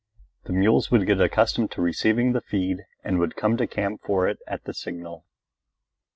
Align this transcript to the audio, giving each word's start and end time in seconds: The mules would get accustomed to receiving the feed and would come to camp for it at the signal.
The 0.45 0.53
mules 0.53 0.89
would 0.89 1.05
get 1.05 1.21
accustomed 1.21 1.69
to 1.73 1.81
receiving 1.83 2.31
the 2.33 2.41
feed 2.41 2.85
and 3.03 3.19
would 3.19 3.35
come 3.35 3.55
to 3.57 3.67
camp 3.67 4.01
for 4.03 4.27
it 4.27 4.39
at 4.47 4.63
the 4.63 4.73
signal. 4.73 5.25